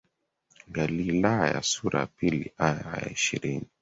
Galilaya 0.71 1.61
sura 1.63 1.99
ya 1.99 2.07
pili 2.17 2.51
aya 2.57 2.91
ya 3.03 3.11
ishirini 3.11 3.65